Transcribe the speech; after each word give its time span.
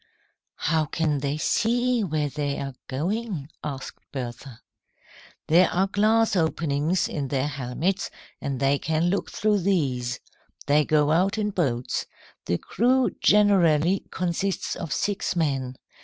"How 0.55 0.85
can 0.85 1.19
they 1.19 1.37
see 1.37 2.03
where 2.03 2.29
they 2.29 2.57
are 2.57 2.73
going?" 2.87 3.49
asked 3.63 3.99
Bertha. 4.11 4.61
"There 5.45 5.69
are 5.69 5.85
glass 5.85 6.35
openings 6.35 7.07
in 7.07 7.27
their 7.27 7.45
helmets, 7.47 8.09
and 8.41 8.59
they 8.59 8.79
can 8.79 9.11
look 9.11 9.29
through 9.29 9.59
these. 9.59 10.19
They 10.65 10.85
go 10.85 11.11
out 11.11 11.37
in 11.37 11.51
boats. 11.51 12.07
The 12.47 12.57
crew 12.57 13.11
generally 13.21 14.07
consists 14.09 14.75
of 14.75 14.91
six 14.91 15.35
men. 15.35 15.75